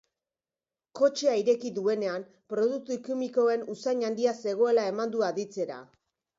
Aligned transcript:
Kotxea 0.99 1.35
ireki 1.41 1.71
duenean 1.75 2.25
produktu 2.55 2.99
kimikoen 3.11 3.69
usain 3.77 4.05
handia 4.11 4.37
zegoela 4.43 4.89
eman 4.97 5.17
du 5.17 5.27
aditzera. 5.33 5.83